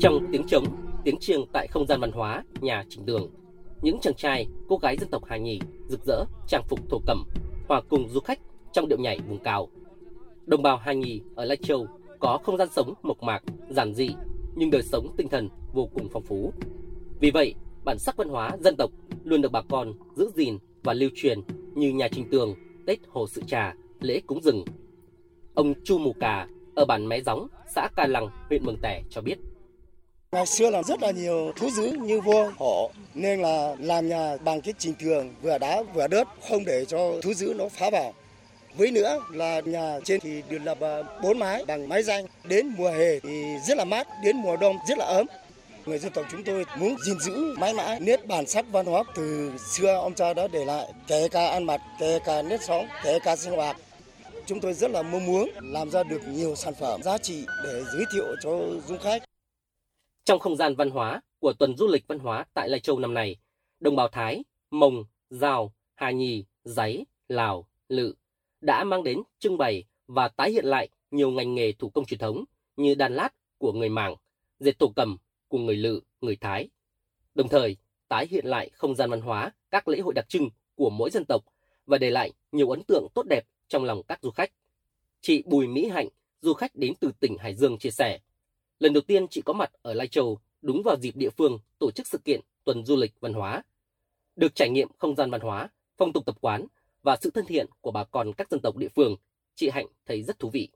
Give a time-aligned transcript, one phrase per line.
[0.00, 0.64] Trong tiếng trống,
[1.04, 3.30] tiếng chiêng tại không gian văn hóa nhà Trình Đường,
[3.82, 7.24] những chàng trai, cô gái dân tộc Hà Nhì rực rỡ trang phục thổ cẩm,
[7.68, 8.38] hòa cùng du khách
[8.72, 9.68] trong điệu nhảy vùng cao.
[10.46, 11.86] Đồng bào Hà Nhì ở Lai Châu
[12.20, 14.08] có không gian sống mộc mạc, giản dị
[14.54, 16.52] nhưng đời sống tinh thần vô cùng phong phú.
[17.20, 17.54] Vì vậy,
[17.84, 18.90] bản sắc văn hóa dân tộc
[19.24, 21.40] luôn được bà con giữ gìn và lưu truyền
[21.74, 22.54] như nhà Trình Tường,
[22.86, 24.64] Tết Hồ Sự Trà, lễ cúng rừng.
[25.54, 29.20] Ông Chu Mù Cà ở bản Mé Gióng, xã Ca Lăng, huyện Mường Tẻ cho
[29.20, 29.38] biết.
[30.34, 34.36] Ngày xưa là rất là nhiều thú dữ như vua, hổ nên là làm nhà
[34.44, 37.90] bằng cái trình tường vừa đá vừa đất không để cho thú dữ nó phá
[37.90, 38.14] vào.
[38.76, 40.78] Với nữa là nhà trên thì được lập
[41.22, 42.26] bốn mái bằng mái danh.
[42.44, 45.26] Đến mùa hè thì rất là mát, đến mùa đông rất là ấm.
[45.86, 49.02] Người dân tộc chúng tôi muốn gìn giữ mãi mãi nét bản sắc văn hóa
[49.16, 52.86] từ xưa ông cha đã để lại, kể cả ăn mặc, kể cả nét sống,
[53.04, 53.76] kể cả sinh hoạt.
[54.46, 57.82] Chúng tôi rất là mong muốn làm ra được nhiều sản phẩm giá trị để
[57.92, 58.50] giới thiệu cho
[58.88, 59.23] du khách.
[60.24, 63.14] Trong không gian văn hóa của tuần du lịch văn hóa tại Lai Châu năm
[63.14, 63.36] nay,
[63.80, 68.14] đồng bào Thái, Mông, Giao, Hà Nhì, Giấy, Lào, Lự
[68.60, 72.20] đã mang đến trưng bày và tái hiện lại nhiều ngành nghề thủ công truyền
[72.20, 72.44] thống
[72.76, 74.16] như đan lát của người Mảng,
[74.60, 75.16] dệt thổ cầm
[75.48, 76.68] của người Lự, người Thái.
[77.34, 77.76] Đồng thời,
[78.08, 81.24] tái hiện lại không gian văn hóa, các lễ hội đặc trưng của mỗi dân
[81.24, 81.44] tộc
[81.86, 84.52] và để lại nhiều ấn tượng tốt đẹp trong lòng các du khách.
[85.20, 86.08] Chị Bùi Mỹ Hạnh,
[86.40, 88.18] du khách đến từ tỉnh Hải Dương chia sẻ,
[88.78, 91.90] lần đầu tiên chị có mặt ở Lai Châu đúng vào dịp địa phương tổ
[91.90, 93.62] chức sự kiện tuần du lịch văn hóa.
[94.36, 96.66] Được trải nghiệm không gian văn hóa, phong tục tập quán
[97.02, 99.16] và sự thân thiện của bà con các dân tộc địa phương,
[99.54, 100.68] chị Hạnh thấy rất thú vị.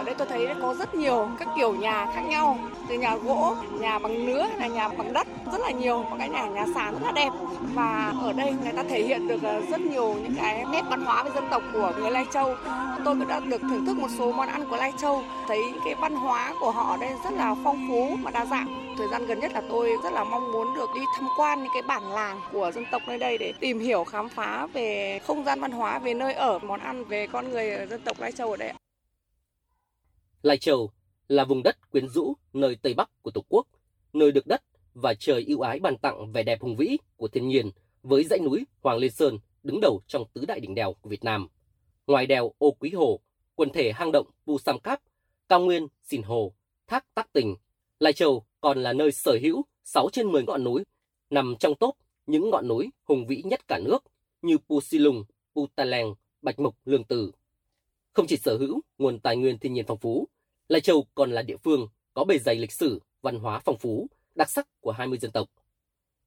[0.00, 3.54] Ở đây tôi thấy có rất nhiều các kiểu nhà khác nhau, từ nhà gỗ,
[3.80, 6.94] nhà bằng nứa, là nhà bằng đất, rất là nhiều, có cái nhà nhà sàn
[6.94, 7.30] rất là đẹp.
[7.74, 11.04] Và ở đây người ta thể hiện được ờ, rất nhiều những cái nét văn
[11.04, 12.54] hóa về dân tộc của người Lai Châu.
[13.04, 15.94] Tôi cũng đã được thưởng thức một số món ăn của Lai Châu, thấy cái
[15.94, 18.94] văn hóa của họ ở đây rất là phong phú và đa dạng.
[18.98, 21.72] Thời gian gần nhất là tôi rất là mong muốn được đi tham quan những
[21.72, 25.44] cái bản làng của dân tộc nơi đây để tìm hiểu khám phá về không
[25.44, 28.50] gian văn hóa, về nơi ở, món ăn, về con người dân tộc Lai Châu
[28.50, 28.72] ở đây.
[30.42, 30.90] Lai Châu
[31.28, 33.66] là vùng đất quyến rũ nơi Tây Bắc của Tổ quốc,
[34.12, 34.62] nơi được đất
[34.94, 37.70] và trời ưu ái ban tặng vẻ đẹp hùng vĩ của thiên nhiên
[38.02, 41.24] với dãy núi Hoàng Liên Sơn đứng đầu trong tứ đại đỉnh đèo của Việt
[41.24, 41.48] Nam.
[42.06, 43.20] Ngoài đèo Ô Quý Hồ,
[43.54, 45.00] quần thể hang động Pu Sam Cáp,
[45.48, 46.54] cao nguyên Sìn Hồ,
[46.86, 47.56] thác Tắc Tình,
[47.98, 50.84] Lai Châu còn là nơi sở hữu 6 trên 10 ngọn núi,
[51.30, 51.96] nằm trong top
[52.26, 54.04] những ngọn núi hùng vĩ nhất cả nước
[54.42, 55.24] như Pu Silung,
[55.54, 57.32] Pu Taleng, Bạch Mục, Lương Tử.
[58.20, 60.28] Không chỉ sở hữu nguồn tài nguyên thiên nhiên phong phú,
[60.68, 64.06] Lai Châu còn là địa phương có bề dày lịch sử, văn hóa phong phú,
[64.34, 65.48] đặc sắc của 20 dân tộc.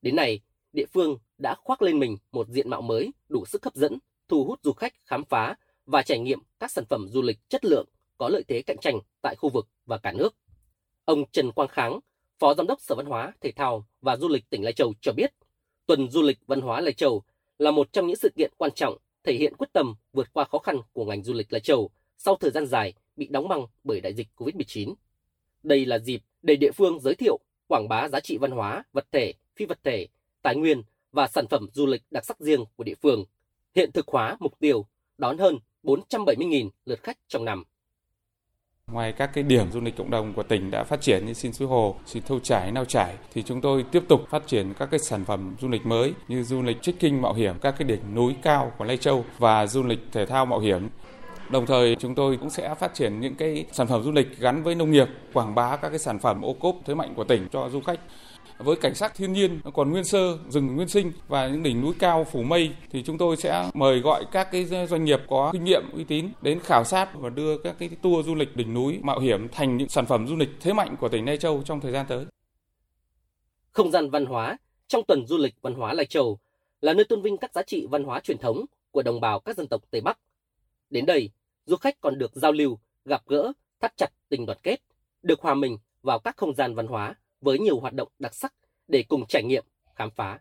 [0.02, 0.40] Đến nay,
[0.72, 4.46] địa phương đã khoác lên mình một diện mạo mới đủ sức hấp dẫn, thu
[4.46, 5.56] hút du khách khám phá
[5.86, 7.88] và trải nghiệm các sản phẩm du lịch chất lượng
[8.18, 10.36] có lợi thế cạnh tranh tại khu vực và cả nước.
[11.06, 12.00] Ông Trần Quang Kháng,
[12.40, 15.12] Phó Giám đốc Sở Văn hóa, Thể thao và Du lịch tỉnh Lai Châu cho
[15.12, 15.34] biết,
[15.86, 17.24] tuần du lịch văn hóa Lai Châu
[17.58, 20.58] là một trong những sự kiện quan trọng thể hiện quyết tâm vượt qua khó
[20.58, 24.02] khăn của ngành du lịch Lai Châu sau thời gian dài bị đóng băng bởi
[24.02, 24.94] đại dịch COVID-19.
[25.64, 29.08] Đây là dịp để địa phương giới thiệu, quảng bá giá trị văn hóa, vật
[29.12, 30.08] thể, phi vật thể,
[30.42, 33.26] tài nguyên và sản phẩm du lịch đặc sắc riêng của địa phương,
[33.76, 37.64] hiện thực hóa mục tiêu đón hơn 470.000 lượt khách trong năm.
[38.92, 41.54] Ngoài các cái điểm du lịch cộng đồng của tỉnh đã phát triển như xin
[41.54, 44.86] suối hồ, xin thâu trải, nao trải thì chúng tôi tiếp tục phát triển các
[44.92, 48.16] cái sản phẩm du lịch mới như du lịch trekking mạo hiểm các cái đỉnh
[48.16, 50.90] núi cao của Lai Châu và du lịch thể thao mạo hiểm.
[51.50, 54.64] Đồng thời chúng tôi cũng sẽ phát triển những cái sản phẩm du lịch gắn
[54.64, 57.48] với nông nghiệp, quảng bá các cái sản phẩm ô cốp thế mạnh của tỉnh
[57.52, 58.00] cho du khách
[58.58, 61.94] với cảnh sắc thiên nhiên còn nguyên sơ, rừng nguyên sinh và những đỉnh núi
[62.00, 65.64] cao phủ mây thì chúng tôi sẽ mời gọi các cái doanh nghiệp có kinh
[65.64, 69.00] nghiệm uy tín đến khảo sát và đưa các cái tour du lịch đỉnh núi
[69.02, 71.80] mạo hiểm thành những sản phẩm du lịch thế mạnh của tỉnh Lai Châu trong
[71.80, 72.26] thời gian tới.
[73.72, 76.40] Không gian văn hóa trong tuần du lịch văn hóa Lai Châu
[76.82, 79.58] là nơi tôn vinh các giá trị văn hóa truyền thống của đồng bào các
[79.58, 80.18] dân tộc Tây Bắc.
[80.94, 81.30] Đến đây,
[81.66, 84.78] du khách còn được giao lưu, gặp gỡ, thắt chặt tình đoàn kết,
[85.22, 88.54] được hòa mình vào các không gian văn hóa với nhiều hoạt động đặc sắc
[88.88, 90.40] để cùng trải nghiệm, khám phá.